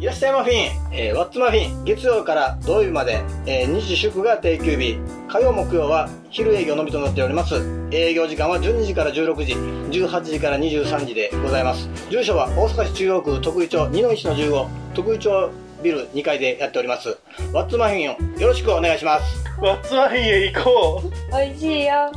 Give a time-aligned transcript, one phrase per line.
[0.00, 7.56] いらっしゃいマフィン、えー、ワッツマフィン、月曜から土曜日まで、えー、日祝が定休日、火曜木曜は昼営業のみとなっております。
[7.90, 9.52] 営業時間は12時から16時、
[10.00, 11.86] 18時から23時でございます。
[12.08, 15.50] 住所は大阪市中央区徳井町2の1の15、徳井町
[15.82, 17.18] ビル2階でやっております。
[17.52, 19.44] ワッツマフィンをよろしくお願いします。
[19.60, 21.10] ワッツマフィンへ行こう。
[21.30, 22.10] 美味しいよ。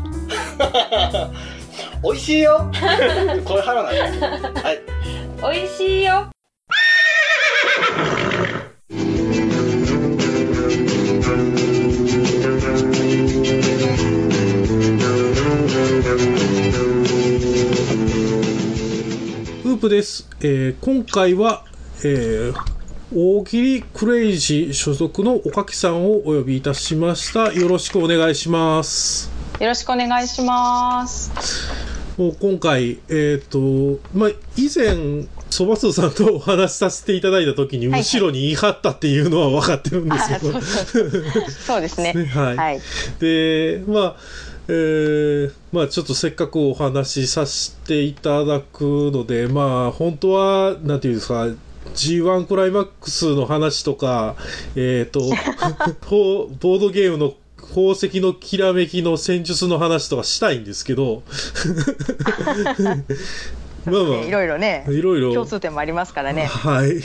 [2.02, 2.72] 美味しいよ。
[3.44, 4.64] これ腹なんです。
[4.64, 4.80] はい。
[5.42, 6.33] 美味しいよ。
[19.84, 20.30] プです。
[20.40, 21.66] えー、今回は、
[22.06, 22.56] えー、
[23.14, 27.52] 大喜利クレイジー所属のおかきさんをお呼びいたしました。
[27.52, 29.30] よろしくお願いします。
[29.60, 31.34] よろしくお願いします。
[32.18, 40.62] もう今回、えっ、ー、と、まあ、以前、そばつさんとお話しさせていただいたときに、後ろに言い張ったっていうのは分かってるんですけど。
[40.62, 42.14] そうです ね。
[42.34, 42.56] はい。
[42.56, 42.82] はい、
[43.20, 44.16] で、まあ、
[44.68, 51.48] えー、まあちょっとせっかくお話しさせていただくので、まあ本当は、なんていうんですか、
[51.94, 54.36] G1 クライマックスの話とか、
[54.76, 55.20] えっ、ー、と、
[56.10, 61.24] ボードゲームの宝石のきらめきの戦術の話とかしたいんですけど、
[63.86, 66.46] まあまあ、いろいろね、いろいろ共通点もありますからね。
[66.46, 67.02] はい。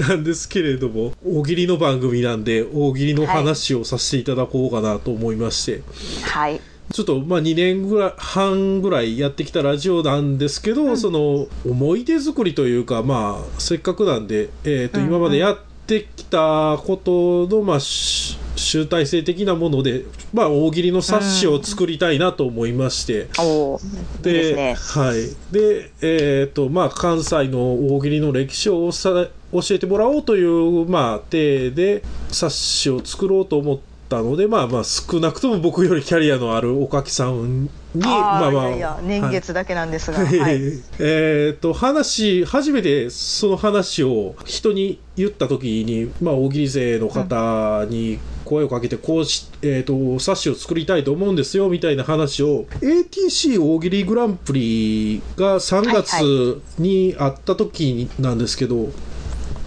[0.00, 5.82] なんですけれども、大喜利の番組なんで、大喜利の話をさせていただこうかなと思いまして。
[6.22, 6.60] はい。
[6.92, 23.78] ちょっと、まあ、2年ぐらい、半ぐらいやってきたラジオなんですけど、うん、その、思い出作りというか、まあ、せっかくなんで、えっ、ー、と、今までやってきたことの、まあ、集大成的なもので、まあ、大喜利の冊子を作りたいなと思いまして、う
[24.18, 25.52] ん、で、ね、はい。
[25.52, 38.68] で、えっ、ー、と、まあ、関西の大喜利の歴史をさ教えてもらおうという、まあ、体で冊子を作ろうと思って、ったので、まあまあ少なくとも僕よりキャリアのあるおかきさんに、まあまあ。
[38.68, 40.18] いやいや、年月だけなんですが。
[40.18, 40.60] はい、
[40.98, 58.88] えっと、話、初めてその話を人に言った時に、まあ大喜利勢の方に声をかけて、こうし、えっ、ー、と、冊子を作りたいと思うんですよ、みたいな話を、ATC 大喜利グランプリが3月にあった時なんですけど、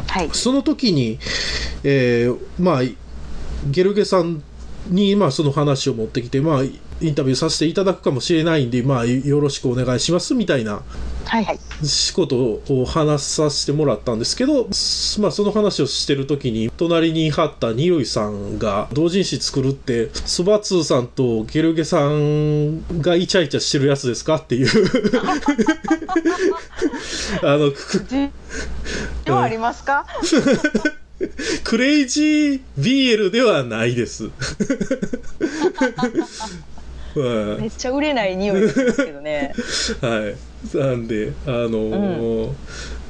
[0.08, 1.18] はい、その時に、
[1.84, 3.03] えー、まあ、
[3.70, 4.42] ゲルゲさん
[4.90, 10.82] に、まあ、その話を持ってきて、まあ、インタビューさせていただくかもしれないんで、まあ、よろしくお願いしますみたいな、
[11.26, 11.60] はいはい、
[12.14, 14.66] ことを話させてもらったんですけど、
[15.22, 24.36] まあ、その話をしてる時に、隣に貼ったニロイさんが、同人誌作るって、そばつーさんとゲルゲさんがイチャイチャしてるやつですか？
[24.36, 24.68] っていう。
[27.44, 27.58] あ
[29.28, 30.06] の、ありますか？
[31.64, 34.30] クレイジー BL ではないです。
[37.16, 39.54] めっちゃ売れない匂いですけどね。
[40.02, 40.78] はい。
[40.78, 42.50] なんで、あのー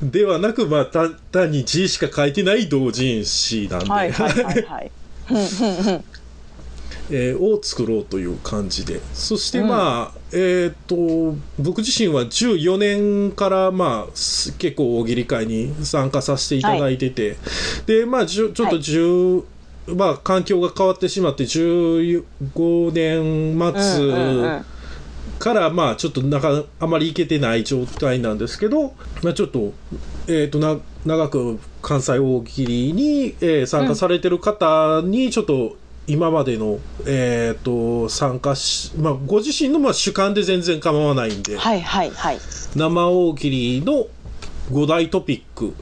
[0.01, 3.89] うん、ではなく、まあ、単に字しか書いてない同人誌なんで。
[3.89, 4.91] はいはいはい、はい。
[7.11, 9.01] えー、を作ろうという感じで。
[9.13, 17.37] そしてまあ、うん、えっ、と、僕自身は14年からまあ、結構大喜利会に参加させていただいてて、はい、
[17.87, 19.43] で、まあ、ちょっと10、はい。
[19.87, 22.23] まあ、環境が変わってしまって15
[22.93, 24.63] 年末
[25.39, 29.73] から、まあ、ちょっとなかあまりいけてない状態なんですけど、まあ、ちょっと、
[30.27, 35.75] えっ、ー、とな長く関西大喜利に、えー、参加されてる方にちょっと
[36.05, 42.39] 今までの、えっ、ー、と、参加し、まあ、ご自身のまあ主観で全然構わないんで、はいはいはい。
[42.75, 44.07] 生大喜利の
[44.71, 45.73] 5大トピック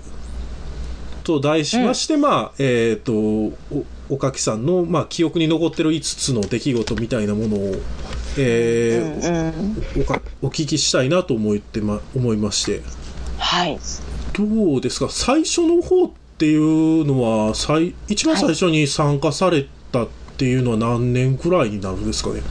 [1.24, 7.76] と題しまして、うん、まあ、えっ、ー、と、お、おかきさんの、まあ、記憶に残ってる5つの出来事みたいなものを、
[8.38, 12.82] えー、うんうん、おかお聞きしたいなと思ってま、思いまして。
[13.40, 13.80] はい。
[14.34, 15.10] どうですか？
[15.10, 19.81] 最初の方っていうのは、最、一番最初に参加されった
[20.42, 22.42] っていうのは何年くらいになるんですかね？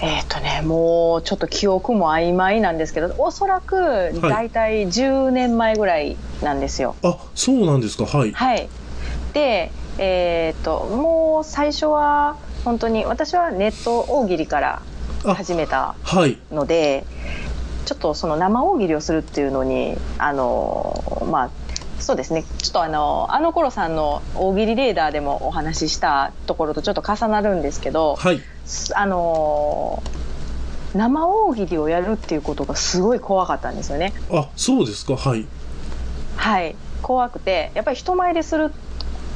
[0.00, 6.94] えっ、ー、とね、もうちょっと記憶も曖昧なんですけど、おそらく大体10年前ぐらいなんですよ。
[7.02, 8.30] はい、あ、そうなんですか、はい。
[8.30, 8.68] はい。
[9.32, 14.82] で、えっ、ー、と、もう最初は本当に私はネット大喜利から
[15.24, 15.96] 始めた
[16.52, 21.63] ので、はい、ちょっとその生大喜利をするっていうのに、あの、まあ、
[22.00, 22.44] そうですね。
[22.58, 28.40] ちょっとあのあの頃さんの大喜利レーダーでもお話ししたところとちょっと重なるんですけど、はい、
[28.94, 30.02] あの
[30.94, 34.12] 生大喜利をやるっていうことがすごい怖かったんですよね。
[34.30, 35.16] あそうですか。
[35.16, 35.46] はい。
[36.36, 36.76] はい。
[37.02, 38.72] 怖くてやっぱり人前でする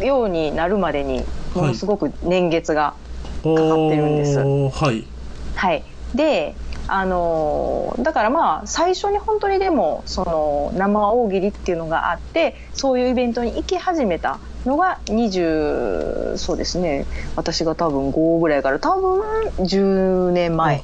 [0.00, 2.94] ようになるまでにものすごく年月が
[3.42, 3.54] かかっ
[3.90, 4.38] てるんです。
[4.38, 5.04] はい、
[5.54, 5.84] はい、
[6.14, 6.54] で
[6.90, 17.06] あのだからまあ最初に本当にでもその生大喜利っていうのがあってそういうイベントに行き始めたのが20そうですね。
[17.36, 19.20] 私が多分5ぐらいから多分
[19.58, 20.82] 10年前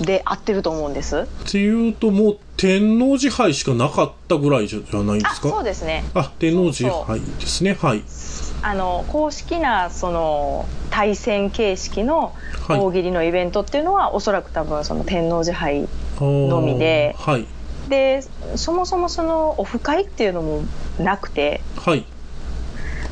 [0.00, 1.20] で合ってると思うんです。
[1.20, 5.48] っていうともう天王寺杯しかなかったぐらいじゃないですか？
[5.48, 6.04] そうですね。
[6.14, 7.74] あ天王寺杯ですね。
[7.80, 8.02] はい
[8.62, 12.34] あの公式なその対戦形式の
[12.68, 15.88] 大喜利のイベントっていうのは、はい、おそらく多分その天王寺杯
[16.20, 17.46] のみで、はい、
[17.88, 18.22] で
[18.56, 20.62] そもそもそのオフ会っていうのも
[20.98, 22.04] なくて、はい、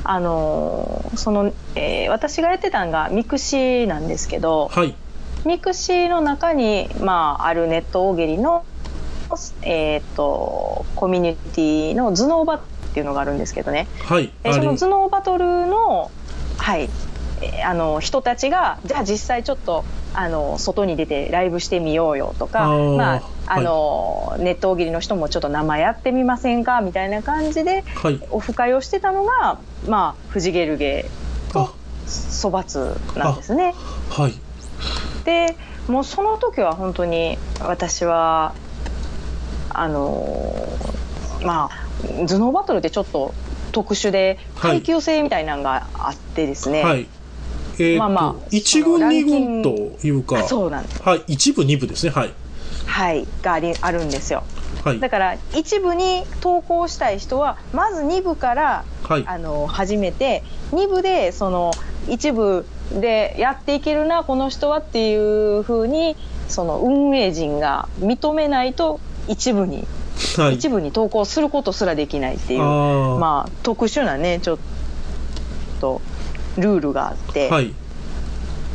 [0.04, 4.94] あのその、えー、私がやってたのがミクシーなんですけど、はい、
[5.44, 8.64] ミクシーの中に、まあ、あるネット大喜利の、
[9.62, 12.60] えーと、コミュニティの頭脳バ
[12.96, 16.10] っていうのがあるんですけどね、はい、その頭脳バトルの,、
[16.56, 16.88] はい、
[17.62, 19.84] あの人たちがじゃあ実際ちょっと
[20.14, 31.04] あの外に出てライブしてみようよとかまああの、はい、ネット大喜利の人もちょっと生やってみませんかみたいな感じで、はい、オフ会をしてたのが、まあ、フジゲルゲ
[31.52, 31.74] と
[32.06, 33.74] そばつなんですね。
[34.08, 34.34] はい。
[35.24, 35.54] で
[35.86, 38.54] もうその時は本当に私は
[39.68, 40.66] あの
[41.42, 41.85] まあ
[42.26, 43.34] 頭脳バトルってちょっと
[43.72, 47.06] 特殊で階級制みたいなのがあってですね、はい。
[47.78, 51.02] えー、まあまあ1軍2軍というかそうなんです。
[51.02, 52.12] はい1部2部ですね。
[52.12, 52.32] はい。
[52.86, 54.44] はいがありあるんですよ。
[54.84, 61.72] はい、だから一部に投稿したい人はまず2部から、はい、あの始めて2部でその
[62.08, 66.16] 一部でやっていけるなこの人はっていうふうに
[66.48, 69.84] その運営陣が認めないと一部に、
[70.42, 74.58] はい、一部に投稿することすらできないっていうまあ特殊なねちょっ
[75.80, 76.00] と
[76.56, 77.74] ルールがあって、はい、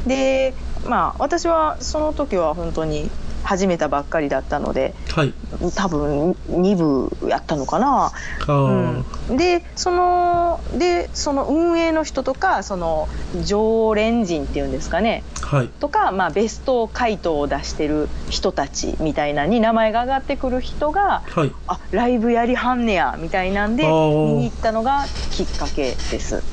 [0.06, 0.54] で
[0.86, 3.10] まあ私はその時は本当に
[3.44, 5.34] 始めたばっかりだったので、はい、
[5.76, 8.12] 多分2部やったのかな。
[8.48, 13.08] うん、でそのでその運営の人とかその
[13.44, 26.44] 常連人っていうんですかね、はい、とか、まあ、ベスト回答を出してる人たちみたいなに名前が上がってくる人が、はい、あライブやりはんねやみたいなんで見に行ったのがきっかけです。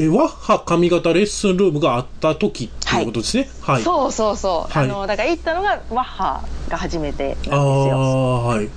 [0.00, 3.48] えワッハ髪型レッスンルームがあった時っていうことですね。
[3.60, 3.74] はい。
[3.74, 4.72] はい、そうそうそう。
[4.72, 7.56] はい、あのだから行ったのがワッハが初めてなんですよ。
[7.56, 8.68] あはい。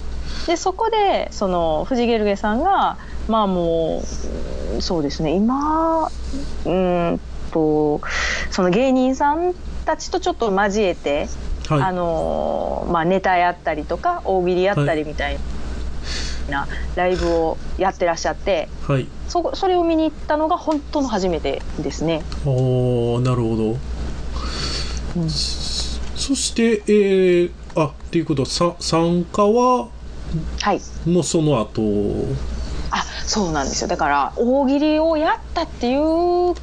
[0.47, 2.97] でそこでその藤ゲルゲさんが
[3.27, 4.03] まあも
[4.77, 6.09] うそうですね今
[6.65, 7.19] うん
[7.51, 8.01] と
[8.51, 9.53] その芸人さん
[9.85, 11.27] たちとちょっと交えて、
[11.69, 15.39] はい、あのまあネタやったりとか大喜利やったりみたいな。
[16.49, 22.23] なライブをやってらっしゃって、はい、そそれを見に行ったのが本当の初めてですね。
[22.45, 23.77] おなるほど、
[25.17, 29.89] うん、そしてえー、あっていうことはさ参加は
[30.61, 30.81] はい。
[31.05, 31.81] もうその後。
[32.91, 33.87] あそうなんですよ。
[33.87, 36.55] だから大喜利をやったっていう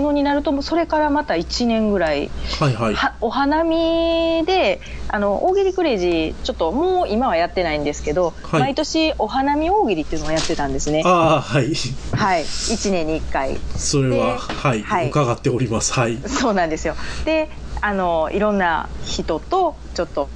[0.00, 2.30] のになるとそれからまた1年ぐらい、
[2.60, 11.02] はいはい、お花見であの大喜利クレイジーちょっともう今はやってないんですけど、はい、毎年お花見大喜利っていうのをやってたんですね。
[11.04, 11.72] ああはい。
[12.12, 12.42] はい。
[12.42, 13.56] 1年に1回。
[13.76, 15.92] それは、はい、はい、伺っております。
[15.92, 16.18] はい。
[16.26, 16.94] そうなんですよ。
[17.24, 20.30] であのいろんな人とちょっと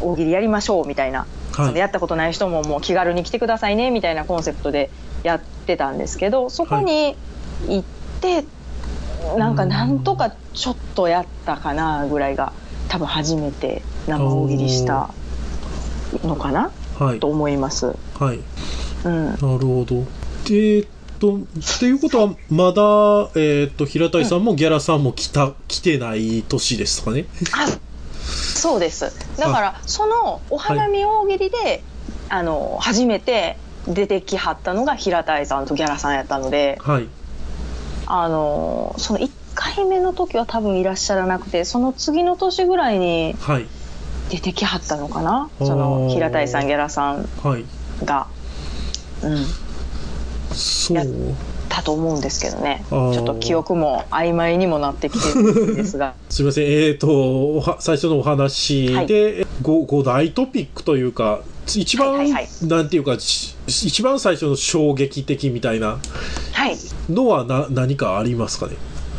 [0.00, 4.90] 大喜利やりましょうみたいな、はい、やったことない人ももう気軽に来てくださいねみたいなコンセプトで
[5.24, 7.16] やってたんですけどそこに
[7.68, 7.84] 行っ
[8.20, 8.44] て
[9.36, 12.52] なんかなんとかちょっとやったかなぐらいが
[12.88, 15.10] 多分初めて生大喜利した
[16.22, 17.94] のかな、はい、と思います。
[18.18, 18.40] はい、
[19.04, 20.04] うん、なるほど。
[20.48, 20.86] でえっ
[21.18, 21.40] とっ
[21.80, 27.24] ていうことはまだ、えー、っと平たいさんもギャラさんも来た、来てない年ですかね？
[27.52, 27.66] あ
[28.22, 29.12] そうです。
[29.38, 31.82] だからそのお花見大喜利で、はい、
[32.28, 33.56] あの初めて
[33.88, 37.08] 出てきはったのが平たいさんとギャラさんやったので、はい、
[38.06, 43.34] あのその1回目の時は多分いらっしゃらなくてその次の年ぐらいに
[44.30, 47.28] 出てきはったのかな、はい、その平たいさんギャラさん
[48.04, 48.28] が、
[49.22, 49.44] うん、
[50.54, 50.96] そう。
[50.96, 51.06] やっ
[51.68, 52.84] たと思うんですけどね。
[52.88, 56.14] ちょっと記憶も曖昧にもなってきてるんですが。
[56.30, 56.64] すみません。
[56.64, 59.06] えっ、ー、と最初のお話で、はい、
[59.62, 65.98] 5, 大トピックというか一番、はいはいはい、なんていうか一番最初の衝撃的みたいな
[67.10, 68.76] のはな、何かありますかね？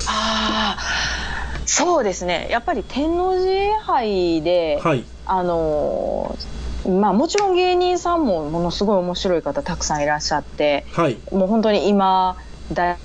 [0.07, 0.81] ああ
[1.65, 2.47] そうですね。
[2.49, 6.37] やっぱり天王寺杯で、はい、あの
[6.87, 11.17] まあもちろん芸人さんもものすごい面白い方たくさんいらっしゃって、はい。
[11.31, 12.37] もう本当に今
[12.71, 12.97] 第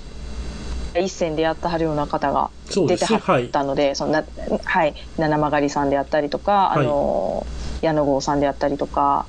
[0.95, 3.13] 一線でやってはるような方が出てはです。
[3.13, 4.23] ねはいったので、そのな
[4.63, 4.95] はい。
[5.17, 6.85] 七曲りさんであったりとか、はい。
[6.85, 7.45] あの
[7.81, 9.25] 矢野郷さんであったりとか、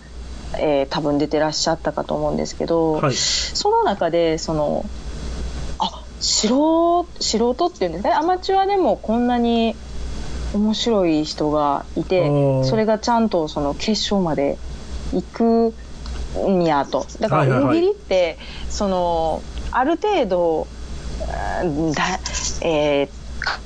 [0.58, 3.14] えー多分出てらっしゃったかと思うんですけど、はい。
[3.14, 4.88] その中でそのあ
[6.24, 8.14] 素人素人っていうんですかね。
[8.14, 9.76] アマチュアでもこんなに
[10.54, 14.56] 面白い人がいあてーそれがちゃんとその決勝まで
[15.12, 15.74] 行く
[16.48, 17.06] んやと。
[17.20, 17.64] だかはいはいはい。
[17.64, 18.38] ら大喜利って
[18.70, 20.66] そのある程度
[21.92, 22.18] だ
[22.62, 23.08] えー
[23.40, 23.60] か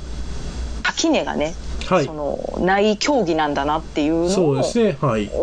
[0.82, 1.54] 垣根がね、
[1.88, 2.04] はい。
[2.06, 4.62] そのない競技なんだなっていうのを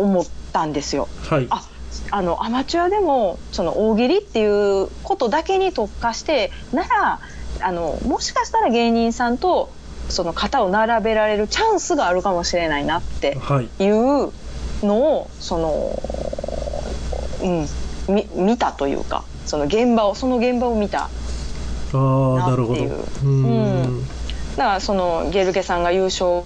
[0.00, 1.08] 思ったんですよ。
[1.30, 1.46] はい。
[1.50, 1.64] あ
[2.10, 7.20] あのアマチュアでもその大喜利っていうことだけに特化してなら
[7.60, 9.70] あのもしかしたら芸人さんと
[10.08, 13.84] その型を並べられるチャンスがあるかもしれないなってはい。
[13.84, 14.32] いう
[14.82, 15.90] のをその、
[17.42, 21.04] うん、み見たというかその現場をその現場を見た。
[21.04, 21.08] あ
[21.92, 22.74] あなるほど。
[22.74, 22.90] なっていう。
[22.90, 24.06] うーん。
[24.56, 26.42] だからそのゲルケさんが優勝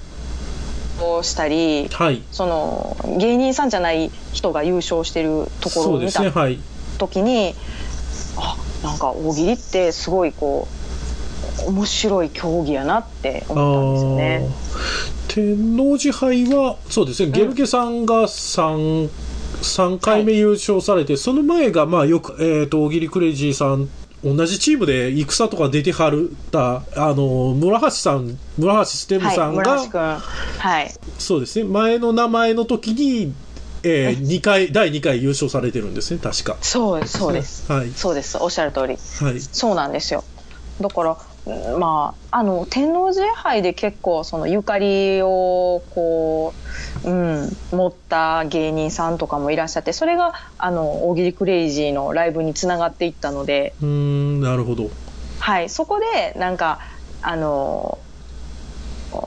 [1.03, 2.23] をしたりはい。
[2.31, 6.59] その芸人さんじゃない人が優勝してるところを見たすねはい
[6.99, 7.55] 時に
[8.37, 10.69] あなんか大喜利ってすごいこ
[11.67, 14.49] う面白い競技やなってあ思ったんですよね。
[15.29, 15.35] ー。
[15.35, 19.09] 天王寺杯はそうですねゲルケさんが3
[19.61, 23.89] 3回目優勝されて、その前がまあよく、えー、と大喜利クレイジーさん
[24.23, 30.21] 同じチームで戦とか出てはるたあの村橋さん村橋ステムはい、さんが、
[30.59, 30.93] はい。
[31.19, 31.65] そうですね。
[31.65, 33.33] 前の名前の時に、
[33.83, 36.59] えー、2回第2回優勝されてるんですね確か。
[36.61, 37.73] そうですそうです。
[37.73, 37.91] はい。
[37.93, 38.97] そうですおっしゃる通り。
[39.25, 39.41] はい。
[39.41, 40.25] そうなんですよ。
[40.81, 41.17] だからうん
[41.79, 46.55] まああの天王寺杯で結構そのゆかりをこ
[47.05, 53.75] う、うん、持った芸人さんとかもいらっしゃってそれがあの大喜利クレイジーのライブにつながっていったので。
[53.81, 54.91] うーんなるほど。
[55.39, 56.81] はい、そこでなんか
[57.23, 57.99] あの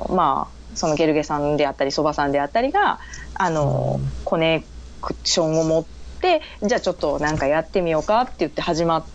[0.09, 2.99] まあそのゲルゲさんであったりそばさんであったりが
[3.35, 4.11] あの、うん。
[4.23, 4.63] コネ
[5.01, 5.85] クションを持っ
[6.21, 9.05] てじゃあちょっとなんかやってみようかって言って始まっ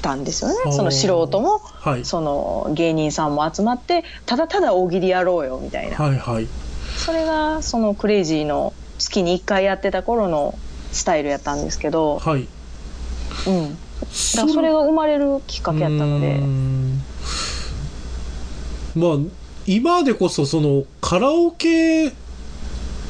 [0.00, 0.72] たんですよね。
[0.72, 2.04] その素人もはい。
[2.04, 6.48] その芸人さんも集まってただただ大喜利やろうよみたいな、はいはい。
[6.96, 10.58] それがそのクレイジーの月に1回やってた頃の
[10.92, 12.48] スタイルやったんですけど、はい。
[13.46, 13.76] うん、だ
[14.42, 16.40] からそれが生まれるきっかけやったので。
[18.94, 19.18] まあ
[19.66, 22.12] 今でこそそのカラオケ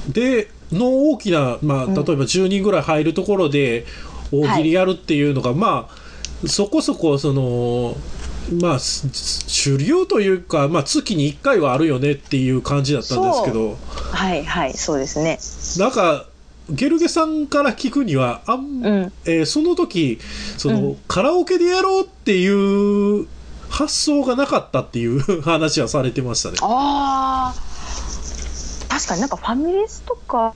[0.09, 1.95] での大きな、まあ、うん。
[1.95, 3.87] 例えば10人ぐらい入るところで
[4.33, 6.08] 大喜利やるっていうのが、まあ
[6.47, 7.97] そこそこその
[8.61, 9.09] まあす
[9.49, 13.77] 主流というか、まあ、月に1回はあるよねっていう感じだったんですけど。
[14.13, 15.39] はいはいそうですね。
[15.79, 16.27] なんか
[16.71, 19.13] ゲルゲさんから聞くにはあん、うん。
[19.25, 20.19] えーその時
[20.57, 20.97] その、うん。
[21.09, 23.27] カラオケでやろうっていう
[23.69, 26.57] 発想がなかったっていう 話はされてましたね。
[26.63, 30.55] ああ確かになんかファミレスとか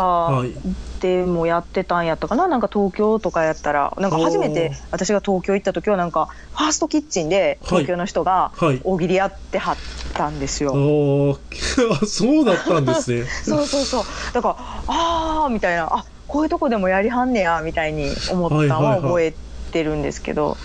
[0.00, 0.54] はい、
[1.00, 2.48] でもやってたんやったかな？
[2.48, 3.94] なんか東京とかやったら。
[3.98, 8.80] なんか初めて私が東京行った時はなんかファーストキッチンで東京の人がはい。
[8.84, 9.76] 大喜利やってはっ
[10.14, 10.72] たんですよ。
[10.72, 11.38] おー。
[12.06, 13.24] そうだったんですね。
[13.44, 14.04] そうそうそう。
[14.32, 14.56] だから
[14.86, 15.88] ああみたいな。
[15.90, 19.00] あこういうとこでもやりはんねやみたいに思ったのはいはいはい。
[19.00, 19.34] は覚え
[19.72, 20.56] てるんですけど。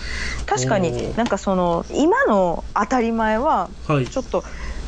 [0.46, 4.44] 確かになんかその今の当たり前ははい、ちょっと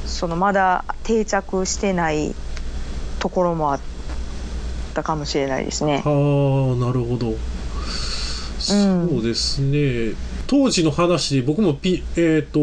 [0.06, 2.35] そのまだ定着してない
[3.18, 3.80] ところもあっ
[4.90, 6.02] たかもしれないですね。
[6.04, 6.12] ああ
[6.76, 7.35] なるほど、
[8.59, 8.75] そ
[9.18, 10.14] うですね。
[10.47, 12.61] 当時の話で僕もピえっ、と、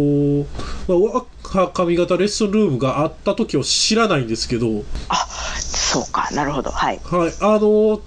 [0.87, 1.25] まあ、わ
[1.73, 4.83] 髪型レッスンルームがあった時を知らないんですけど。
[5.87, 6.69] そうかなるほど。
[6.69, 6.99] はい。
[7.05, 8.01] はいあの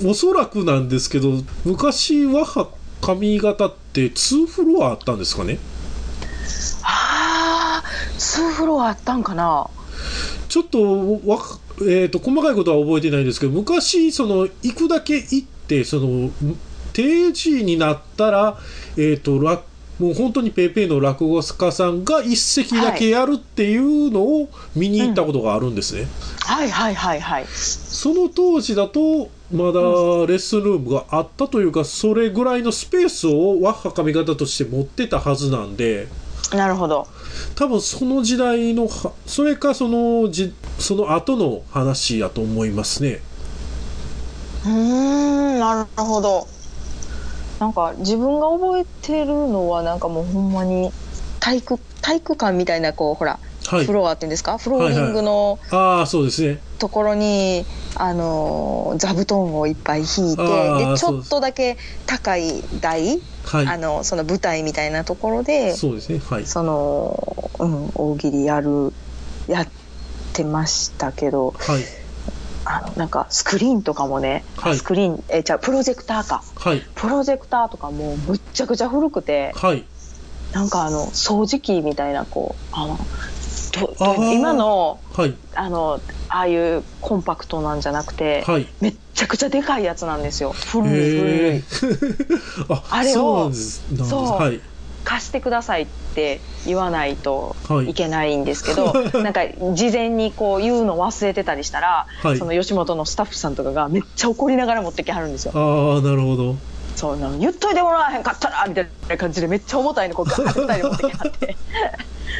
[0.00, 2.68] うん、おそらくなんですけど昔和ハ
[3.02, 5.58] 髪型って2フロアあったんですかね？
[6.82, 7.84] ああ
[8.16, 9.68] 2フロアあったんかな。
[10.48, 10.78] ちょっと
[11.80, 16.30] えー、と細かいことは覚えてないんですけど昔その行くだけ行ってその
[16.92, 18.58] 定時になったら、
[18.96, 19.62] えー、とら
[19.98, 26.06] もう本当にペイペイの落語家さんが一席だけやるっていうのを見に行ったことがあるんですね、
[26.40, 27.46] はいはいはいはい。
[27.46, 29.86] その当時だとまだレ
[30.34, 36.08] ッスンルームがあったというかそれぐらいのスペースをワッハ髪型として持ってたはずなんで
[36.52, 37.08] なるほど。
[37.54, 38.88] 多分その時代の
[39.26, 43.20] それかそのじその後の話やと思いますね
[44.66, 46.46] うんなるほど。
[47.58, 50.90] なんか自分が覚えてるのはなんかもうほんまに
[51.40, 54.58] 体育体育館みたいなこうほら、フロアっていうんですか？
[54.58, 56.60] フローリングの、ああそうですね。
[56.78, 68.92] ところにあの座布団をいっぱい引いてでちょっとだけ高い台、はい、あのその舞台みたいなところでそうですね、はい、その、うん、大喜利やる
[69.48, 69.68] やっ
[70.34, 71.82] てましたけど、はい、
[72.66, 79.86] あのなんかスクリーンとかもね、はい、スクリーンえじゃプロジェクターか、はい、プロジェクターとかもむっちゃくちゃ古くて、はい、
[80.52, 82.98] なんかあの掃除機みたいなこうあの
[84.32, 90.52] 今の,、はい、あのああいうコンパクトなんじゃなくて、はい、めっちゃくちゃでかいやつなんですよ。
[90.52, 91.64] 古い古い。
[92.68, 94.60] ああれをそう、はい、
[95.04, 97.54] 貸してくださいって言わないと
[97.86, 97.94] い。
[97.94, 99.42] けないんですけど、はい、なんか
[99.72, 105.52] 事前にこう言うの忘れてたりしたら、はい、その吉本のスタッフさんとかがめっちゃ怒りながら持ってきはるんですよ。
[105.54, 106.56] ああなるほど。
[106.96, 111.56] そうな言っといてもらわへんかったらみたいな感じでめっちゃ重たいのこうガーッて持ってきはって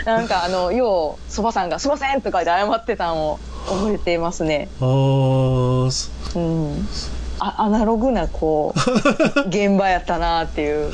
[0.05, 3.39] なんかあのようそばさんが「すいません」とかで謝ってたんを
[3.69, 4.69] 覚えていますね。
[4.81, 6.89] あうん。
[7.39, 8.81] あアナログなこう
[9.49, 10.93] 現場やったなっていう。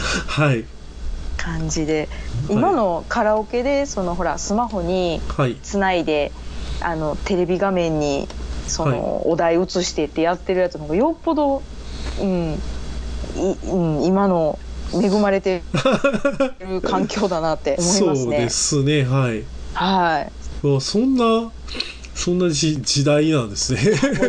[1.36, 2.08] 感じで、
[2.46, 5.20] はい、今のカラオケでそのほらスマホに
[5.64, 6.30] つないで、
[6.80, 8.28] はい、あのテレビ画面に
[8.68, 11.62] そのお題移してってやってるやつの方がよっぽど、
[12.20, 12.60] うん、
[13.36, 14.58] いうん、今の
[14.92, 15.62] 恵まれて
[16.60, 18.14] る環境だなって思いますね。
[18.16, 19.44] そうですねはい。
[19.74, 20.32] はい。
[20.80, 21.50] そんな
[22.14, 23.80] そんな時時代なんですね。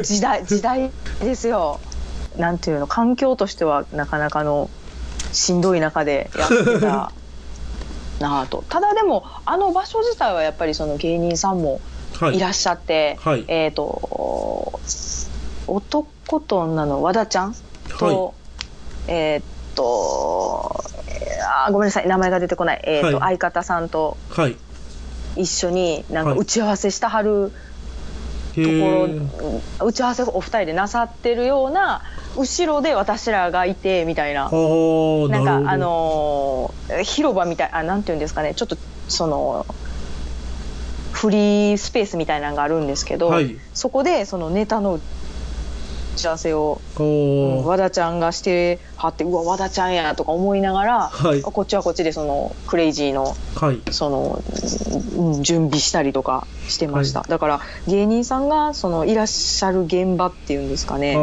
[0.03, 0.89] 時代 時代
[1.21, 1.79] ですよ。
[2.37, 4.69] なんていうの環境としてはなかなかの
[5.31, 7.11] しんどい中でやってた
[8.19, 8.63] なあと。
[8.69, 11.81] ただでもあの場所自体はやっぱりその芸人さんも
[12.33, 12.39] い。
[12.39, 14.79] らっしゃって、はい、えっ、ー、と
[15.67, 17.55] 男と女の和田ちゃん
[17.99, 18.31] と、は
[19.07, 20.83] い、えっ、と
[21.65, 24.17] あごめんなさい名前が出てこない、えーと、はい、相方さんと
[25.35, 27.51] 一緒になんか打ち合わせしたはる
[28.55, 29.19] とこ
[29.79, 32.03] ろ、打ち合わせをお二人でなさってるような
[32.37, 34.43] 後ろで私らがいてみたいな。
[34.43, 38.53] なんかあのー、広場みたいあなんていうんですかね。
[38.53, 39.65] ちょっとその
[41.11, 44.99] フリースペースみたいなのがあるんですけど、はい、そこでそのネタの打
[46.13, 54.41] ち合わせを、うん、和田ちゃんがしてはってうわ和田ちゃんやとか思いながら、はい、こっちはこっちでそのクレイジーの,、はい、その
[55.15, 61.13] うん、準備したりとかしてました、はい、だから芸人さんがそのいらっしゃる現場っていうんですかね。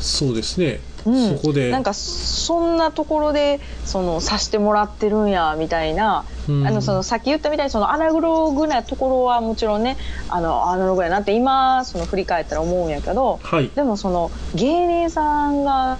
[0.00, 1.70] そうですねうん、そこで。
[1.70, 9.96] なんかそんなところでそのさしてもらってるんやみたいな、うん、あのそのさっき言ったみたいにそのアナログなところはもちろんね
[10.28, 15.98] あのアナログやなって今その振り返ったら思うんやけど、はい、でもその芸人さんが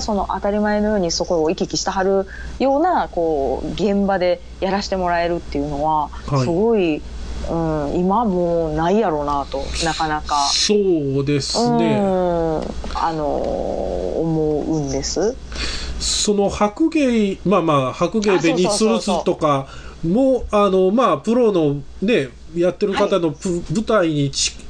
[0.00, 2.26] その当たり前のようにそこを行き来してはる
[2.58, 7.00] ようなこう現場でやらせてもらえるっていうのは、すごい
[7.50, 10.36] うん、今もうないやろうなとなかなか。
[10.50, 15.36] そうですね、あの思うんです。
[16.00, 19.68] その白芸まあまあ白芸ベニスルスとか
[20.04, 24.60] もあのまあプロのねやってる方のプ、はい、舞台に近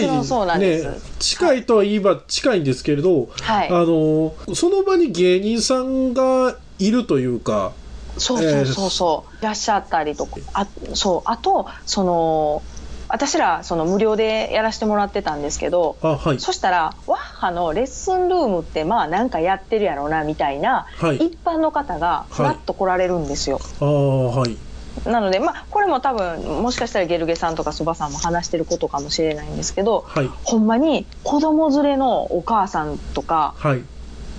[0.00, 0.82] いね
[1.18, 7.72] 近いとは言えば近いんですけれど、はい、あのその場に芸人さんがいるというか
[8.18, 10.36] そうそうそうそう、いらっしゃったりとか。
[10.52, 11.22] あそう。
[11.24, 12.62] あとその
[13.08, 23.60] 私らその無料でやらせてもらってたんですけど、はい、そしたらワッハのレッスンルームってまあなんかやってるやろうなみたいな、はい、一般の方がふらっと来られるんですよ。
[23.80, 33.54] はい、なので、まあ、これも多分もしかしたらゲルゲさんとかそばさんも話してることかもしれないんですけど、はい、ほんまに子供連れのお母さんとか、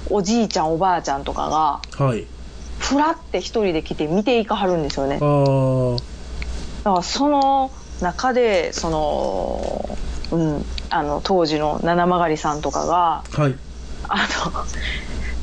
[0.09, 1.81] おじいちゃんおばあちゃんとかが、
[2.85, 5.15] ふらって一人で来て見ていかはるんですよね。
[5.15, 9.97] だからその中でその、
[10.31, 13.55] うん、あの当時の七曲さんとかが、はい、
[14.07, 14.65] あの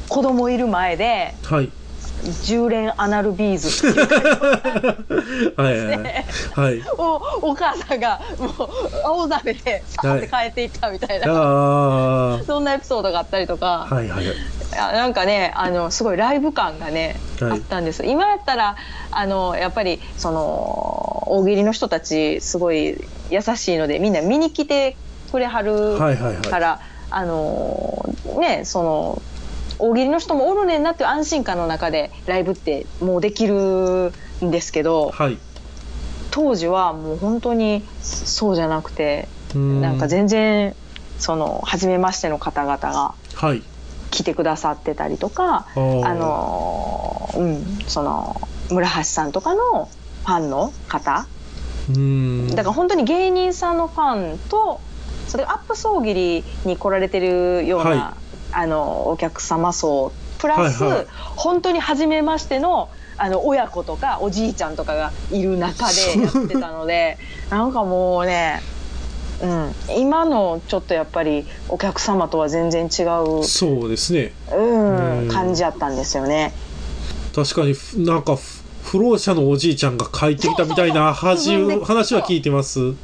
[0.08, 1.70] 子供いる前で、はい、
[2.22, 3.88] 10連アナルビーズ。
[3.88, 8.68] っていうはいはい、はい、 おお母さんがもう
[9.04, 14.24] 青ざめてさーって帰っていったみたいな、はい、そんなエピソードがあったりとか、はいはい、
[14.74, 18.04] なんかねあのすごいライブ感がね、はい、あったんです。
[18.04, 18.76] 今やったら
[19.10, 22.96] あのやっぱりその大喜利の人たちすごい
[23.30, 24.96] 優しいのでみんな見に来て
[25.30, 26.78] くれはるから、はいはいはい、
[27.10, 29.22] あのねその
[29.78, 34.12] 大喜利の人もおるねんなっていう安心感の中でライブってもうできる
[34.44, 35.38] んですけど、はい、
[36.30, 40.74] 当時はもう本当にそうじゃなくてなんか全然
[41.18, 43.14] その初めましての方々が
[44.10, 49.88] 来てくださってたりとか、はい、あのうんその村橋さんとかの
[50.24, 51.26] ファンの方。
[51.94, 52.48] うん。
[52.50, 54.80] だから本当に芸人さんのファンと
[55.28, 58.21] それアップ総切りに来られてるような、はい
[58.52, 61.06] あのお客様層プラス、はいはい。
[61.36, 67.18] 本当に初めましてのあの親子とかおじいちゃんとかがいる中でやってたので
[67.50, 68.60] なんかもうね、
[69.42, 73.02] うん、今のちょっとやっぱりお客様とは全然違
[73.40, 74.32] う、そうですね。
[74.52, 75.28] うんうん。
[75.28, 76.52] 感じやったんですよね。
[77.34, 81.84] 確かにふなんかふ不老者のおじいちゃんが帰ってきたみたいなそうそうそう。
[81.84, 82.94] 話話は聞いてます。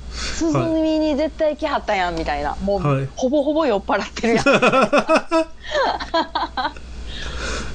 [0.43, 2.57] 涼みに絶対来はったやんみたいな。
[2.63, 3.09] もう、はい。
[3.17, 4.45] ほぼほぼ酔っ払ってるやん。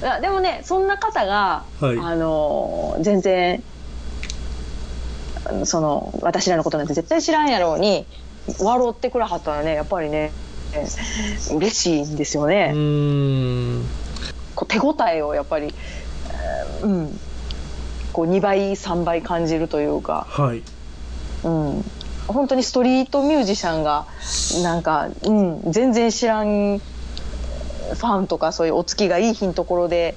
[0.01, 1.97] いやでもねそんな方が、はい。
[1.99, 3.63] あの全然
[5.65, 8.05] その私らのことなんて絶対知らんやろうに
[8.59, 10.31] 笑ってくれはったらねやっぱりね
[10.73, 10.85] え
[11.53, 13.85] 嬉しいんですようね、ーん。
[14.55, 17.19] こう手応えをやっぱり、えーうん。
[18.11, 20.61] こう2倍3倍感じるというか、はい。
[21.43, 21.85] うん、
[22.27, 24.05] 本当にストリートミュージシャンが
[24.63, 30.15] なんか、うん、全然知らんファンとかそういうお付きがいい日のところで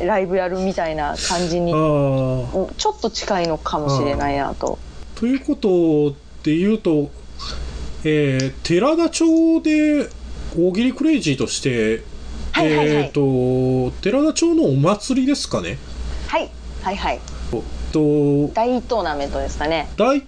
[0.00, 4.78] ライブやるみたいな感じにちょっと近いのかもしれないなと。
[5.14, 7.10] ということで言うと、
[8.04, 10.08] えー寺田町で
[10.58, 12.02] 大喜利クレイジーとして、
[12.52, 12.96] はいはいはい。
[13.04, 15.78] えっ、と寺田町のお祭りですかね。
[16.28, 16.50] はい
[16.82, 17.62] はいはいと。
[18.54, 19.88] 大トーナメントですかね。
[19.96, 20.26] 大い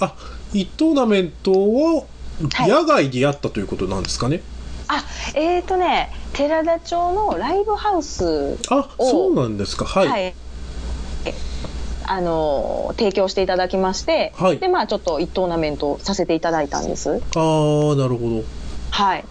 [0.00, 0.14] あ
[0.52, 2.06] 一トーナメントを
[2.54, 2.70] はい。
[2.70, 4.42] 野外でやったということなんですかね、
[4.86, 5.04] あ
[5.34, 9.84] えーとね寺田町のライブハウスあおそうなんですか。
[9.84, 10.22] はい、はい。
[10.22, 10.34] え
[12.06, 14.58] あの提供していただきまして、はい。
[14.58, 17.10] でまあちょっと1トーナメントさせていただいたんです。
[17.10, 18.44] ああなるほど。
[18.90, 19.24] はい。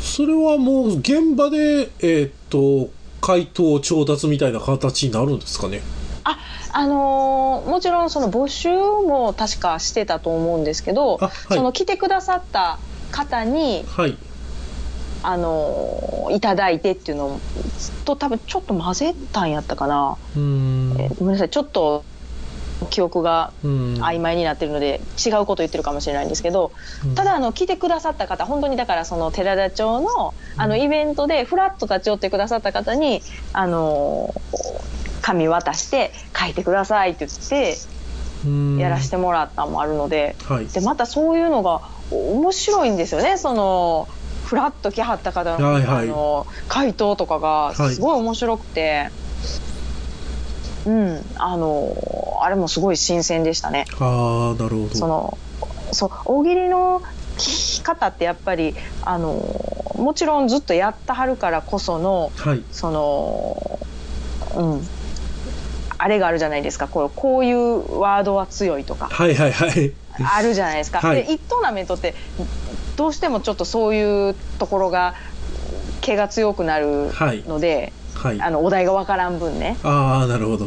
[0.00, 2.88] それはもう現場でえっ、と
[3.20, 5.80] 回答調達みたいな形になるんですかね？
[6.24, 6.38] あ
[6.72, 11.32] あのーもちろんその募集も確かしてたと思うんですけど、あはい。
[11.56, 12.78] その来てくださった
[13.12, 14.16] 方に、はい。
[15.22, 17.40] あのーいただいてっていうの
[18.06, 20.96] と多分ちょっと混ぜたんやったかな、うーん。
[20.98, 21.50] えーごめんなさい。
[21.50, 22.04] ちょっと
[22.90, 23.94] 記憶がうん。
[24.02, 26.72] 曖昧になってるので違うこと言ってるかもしれないんですけど、
[27.04, 27.14] うん。
[27.14, 34.34] ただあの来てくださった方本当にだからその寺田町のあのイベントでフラッと立ち寄ってくださった方にあの
[35.24, 37.78] 紙渡して書いてくださいって言って
[38.44, 38.78] うん。
[38.78, 40.66] やらせてもらったのもあるのではい。
[40.66, 43.38] でまたそういうのが面白いんですよね。
[43.38, 44.06] その
[44.44, 46.04] フラッと来はった方の,、はいはい。
[46.04, 49.10] あの回答とかがすごい面白くて。
[50.86, 51.96] うん、あの
[52.42, 53.86] あれもすごい新鮮でしたね。
[53.98, 54.94] ああなるほど。
[54.94, 55.38] その
[55.92, 57.00] そう大喜利の
[57.38, 59.42] 聞き方ってやっぱりあの
[59.96, 62.62] もちろんずっとやったはるからこそのはい。
[62.70, 63.78] その
[64.56, 64.88] うん
[66.04, 66.86] あれがあるじゃないですか。
[66.86, 69.06] こうこういうワードは強いとか。
[69.06, 69.90] はいはいはい。
[70.22, 71.00] あるじゃないですか。
[71.00, 71.24] はい。
[71.24, 72.14] で1トーナメントって
[72.96, 75.14] どうしてもちょっとそういうところが
[76.02, 78.42] 毛が強くなるはいので、はい。
[78.42, 79.78] あのお題がわからん分ね。
[79.82, 80.66] ああなるほど。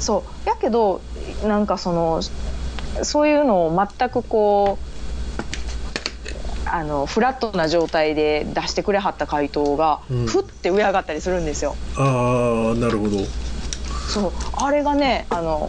[0.00, 0.48] そう。
[0.48, 1.02] やけど
[1.44, 2.22] なんかその
[3.02, 4.78] そういうのを全くこ
[6.64, 10.26] うあのフラットな状態で出してくれはった回答が、うん。
[10.26, 11.76] ふって上上がったりするんですよ。
[11.98, 13.18] ああなるほど
[14.08, 14.32] そう。
[14.54, 15.68] あれがねあの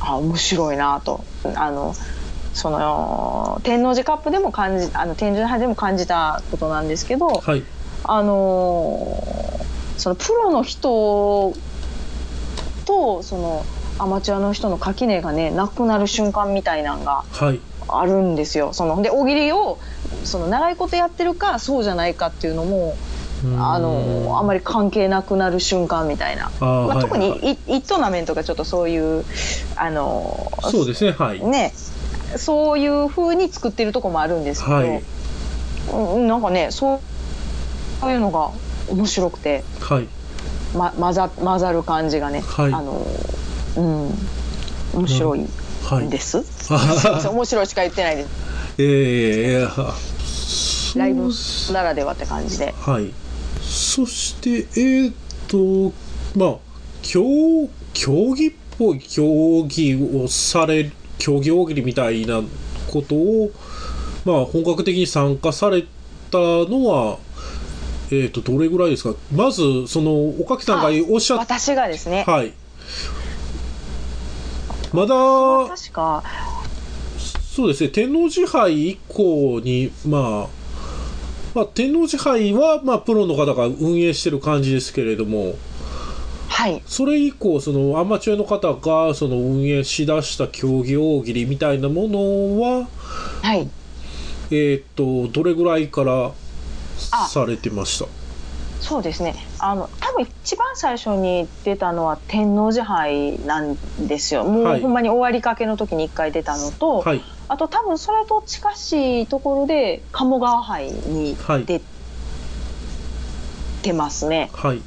[0.00, 1.24] あ面白いなと。
[1.54, 1.94] あの
[2.52, 7.62] その天王寺カップでも感じあの天神杯でも感じたことなんですけどはい。
[8.04, 9.20] あの
[9.98, 11.54] そのプロの人
[12.86, 13.64] とその
[13.98, 17.60] アマチュアの人の垣根がねなくなる瞬間みたいなのがはい。
[17.88, 18.72] あるんですよ。
[18.72, 19.78] そので大喜利を
[20.24, 22.96] その長いことやってるかそうじゃないかっていうのも
[23.58, 24.46] あのあん。
[24.46, 26.50] まり関係なくなる瞬間みたいな。
[26.60, 27.52] まあ、はい特にはい。
[27.52, 29.24] い1トーナメントがちょっとそういう
[29.76, 31.40] あのそうですねはい。
[31.40, 31.72] ね
[32.36, 35.02] そういう風に作ってるとこもあるんですけど、はい。
[35.92, 37.00] うんなんかねそ
[38.02, 38.50] ういうのが
[38.90, 40.08] 面白くて、はい。
[40.76, 42.72] ま、混ざ混ざる感じがね、はい。
[42.72, 43.06] あの
[43.76, 44.10] うん
[44.94, 45.46] 面白い
[45.84, 46.06] はい。
[46.06, 48.28] んです、すいません面白いしか言ってないです。
[48.78, 49.68] ええ
[50.98, 51.30] ライブ
[51.72, 52.74] ならではって感じで。
[52.80, 53.12] はい
[53.96, 55.14] そしてえーっ
[55.48, 55.94] と
[56.38, 56.56] まあ
[57.00, 62.42] 競競技っぽい競技をされ競技大喜利みたいな
[62.92, 63.50] ことを
[64.26, 65.80] まあ本格的に参加され
[66.30, 67.18] たのは
[68.10, 69.14] えーっとどれぐらいですか？
[69.32, 72.52] まずそのおかきさんがおっしゃっ私がですね、はい。
[74.92, 75.14] まだ
[75.74, 76.22] 確か。
[77.18, 77.88] そうですね。
[77.88, 80.55] 天王寺杯以降にまあ
[81.56, 85.54] まあ天王寺杯はまあプロの方が運営してる感じですけれども
[86.48, 86.82] はい。
[86.86, 92.88] それ以降そのアマチュアの方がその運営しだした競技大喜利みたいなものは
[93.42, 93.68] はい。
[94.50, 96.32] えっ、とどれぐらいから
[97.12, 98.06] あされてました？
[98.80, 99.34] そうですね。
[99.58, 104.44] あの、多分一番最初に出たのは天王寺杯なんですよ。
[104.44, 111.80] もはいうほんまに終わりかけの時に一回出たのと、はいあと多分それと近しいところで鴨川杯にはい出
[113.82, 114.50] てますね。
[114.52, 114.82] はい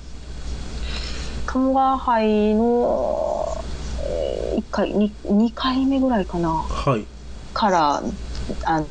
[1.45, 3.63] 鴨川杯の、
[4.03, 6.49] えー、1回2、2回目ぐらいかな。
[6.49, 7.05] はい
[7.53, 8.03] から
[8.65, 8.83] あ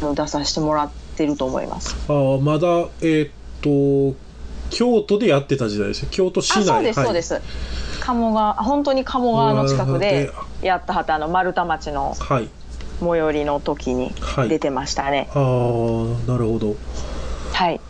[0.00, 1.96] の出させてもらってると思います。
[2.08, 4.16] あーまだえっ、と
[4.70, 7.40] 京都でやってた時代ですね京都市内あそうです、はいそうです。
[8.00, 10.30] 鴨川本当に鴨川の近くで
[10.62, 12.48] うやったはたあの丸太町のはい
[13.00, 15.28] 最寄りの時にはい出てましたね。
[15.34, 16.76] ああなるほど
[17.52, 17.80] はい。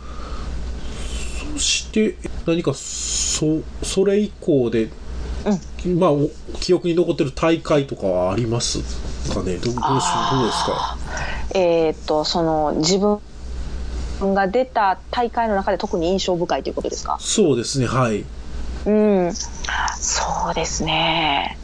[1.53, 2.15] そして
[2.47, 4.89] 何かそそれ以降で、
[5.97, 8.79] まあお記憶に残ってる大会とかはあります
[9.33, 9.57] かね？
[9.57, 10.97] どどうしどうですか？
[11.53, 13.19] えーっとその自分
[14.33, 17.17] が出た大会の中で特に印象深いということですか？
[17.19, 18.23] そうですねはい
[18.85, 19.33] うん、
[19.99, 21.57] そうですね。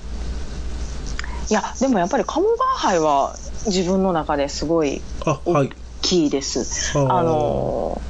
[1.50, 5.68] いやでもやっぱり鴨川杯は自分の中ですごいあはい。
[5.68, 6.98] 大きいです。
[6.98, 7.14] あー。
[7.14, 8.02] あの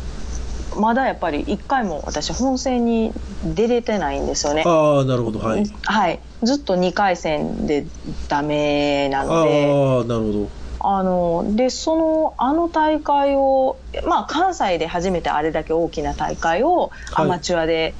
[0.75, 3.11] まだやっぱり一回も私本戦に
[3.55, 4.63] 出れてないんですよね。
[4.65, 5.39] ああなるほど。
[5.39, 5.65] はい。
[5.83, 7.85] はい、ずっと2回戦で
[8.27, 10.49] ダメなああので、なるほど。
[10.79, 17.25] あのでそのあの大会をまあ関西で初めてあれだけ大きな大会をはい。
[17.25, 17.95] アマチュアで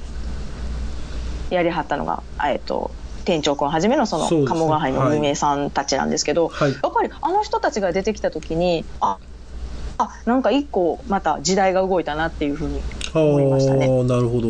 [1.50, 2.92] やりはったのが、えっと
[3.28, 6.72] 店長君はじめのその鴨川杯の運営さんたちなんですけど、はい。
[6.72, 9.18] やっぱりあの人たちが出てきた時にあ
[9.98, 12.80] あなんか一個また時代が動いたなっていうふうに
[13.12, 13.84] あ思いましたね。
[13.84, 14.48] あなるほど。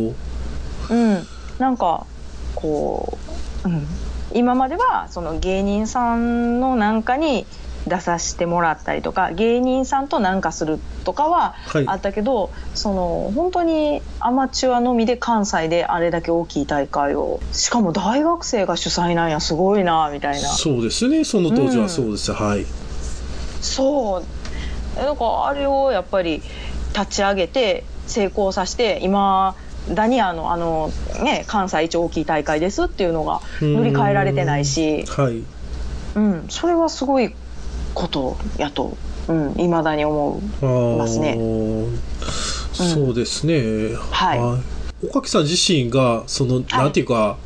[0.90, 1.26] うん、
[1.58, 2.06] なんか
[2.54, 3.18] こ
[3.64, 3.84] う、うん、
[4.32, 7.46] 今まではその芸人さんのなんかに
[7.88, 11.84] 出させてもらったりとか芸人さんとなんかするとかははい。
[11.86, 20.48] あったけど、その本当にアマチュアのみで関西であれだけ大きい大会をしかも大学生が主催なんやすごいなみたいな。
[20.48, 21.24] そうですね。
[21.24, 22.66] その当時はそうです、はい。
[23.60, 24.24] そう。
[24.96, 26.42] だからあれをやっぱり
[26.94, 29.54] 立ち上げて成功させて今
[29.94, 30.90] ダニアのあの、
[31.22, 35.42] ね、関西一大きい大会ですっていうのが塗り替えられてないし、はい。
[36.16, 37.34] うん、それはすごい
[37.98, 38.96] ことやと
[39.28, 40.66] いま、未だに思う。
[40.66, 41.36] ああますね
[42.72, 44.62] そうですね、は
[45.02, 45.06] い。
[45.06, 47.36] 岡木さん自身がその、なんていうか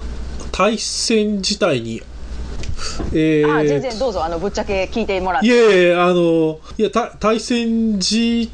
[0.53, 2.03] 対戦自体に
[3.13, 5.47] えーあ全然どうぞあのぶっちゃけ聞いてもらって。
[5.47, 8.51] いやいやあのいやた対戦時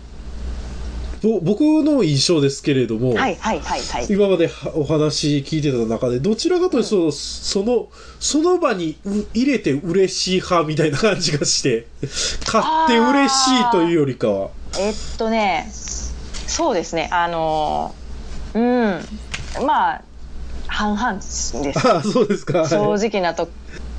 [1.22, 4.06] ぼ僕の印象ですけれども、はいはいはいはい。
[4.08, 7.88] 今まではお話聞いてた中でどちらかというと、その
[8.20, 11.86] その場にう入れて嬉しい派みたいな感じがして
[12.46, 14.50] 買って嬉しいというよりかは。
[14.78, 17.08] えっとねそうですね。
[17.12, 17.94] あの
[18.54, 19.00] うん。
[19.66, 20.02] まあ
[20.66, 21.56] 半々です。
[21.88, 22.68] ああそうですか、はい。
[22.68, 23.48] 正直なと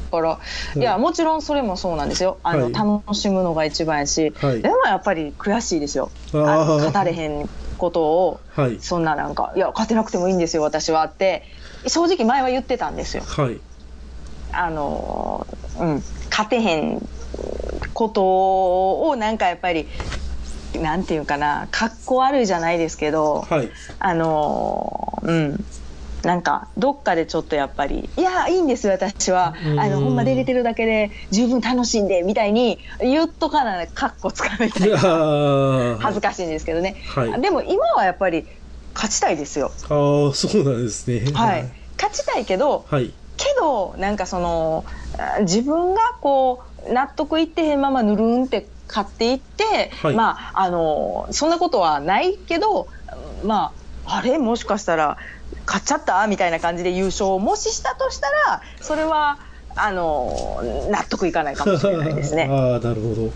[0.10, 0.40] ころ、
[0.76, 2.38] いやもちろんそれもそうなんですよ。
[2.44, 2.74] あの、はい。
[2.74, 4.62] 楽しむのが一番やし、はい。
[4.62, 6.12] でもやっぱり悔しいですよ。
[6.34, 8.40] 勝たれへんことを。
[8.50, 8.80] はい。
[8.80, 11.44] そんななんかいや勝てなくてもいいんですよ私はって。
[11.88, 13.24] 正直前は言ってたんですよ。
[13.26, 13.60] はい。
[14.52, 15.48] あの
[15.80, 16.04] うん。
[16.30, 17.08] 勝てへん
[17.94, 19.88] ことをなんかやっぱり
[20.76, 23.70] なんていうかな格好悪いじゃないですけどはい。
[24.00, 25.66] あのうん
[26.24, 29.56] なんかどっかでちょっとやっぱり「いやいいんですよ私は。
[29.66, 29.80] うん。
[29.80, 34.90] あのほんま出れてるだけで十分楽しんで」みたいに言っとかなかっこつかみたい
[36.00, 37.42] 恥ずかしいんですけどね、はい。
[37.42, 38.48] でも今はやっぱり
[38.94, 41.32] 勝ちたいですよ、ああそうなんですね。
[41.34, 43.14] はい、勝ちたいけどはい。
[43.38, 44.84] けどなんかその
[45.18, 50.16] あ自分がこう納得いってへんままぬるんって買っていって、はい。
[50.16, 52.90] まああのそんなことはないけど
[53.46, 53.72] ま
[54.04, 54.38] ああれ？
[54.40, 55.18] もしかしたら
[55.66, 59.40] 買っちゃったみたいな感じで優勝をもししたとしたらそれは
[59.76, 62.48] あの納得いかないかもしれないですね。
[62.52, 63.32] ああなるほど。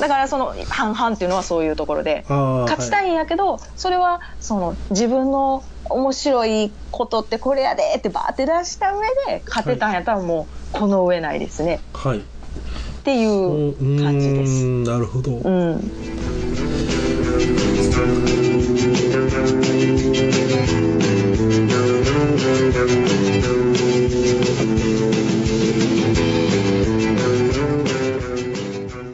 [0.00, 11.80] だからその半々っていうのはそういうところで勝ちたいんやけど、それはその自分の面白いことってこれやでってバーって出した上で勝てたんやったらもうこの上ないですね。
[11.94, 12.24] はい、はい
[13.06, 14.64] っていう感じです。
[14.64, 15.80] なるほど、うん、
[19.28, 19.66] Thank
[23.10, 23.25] you.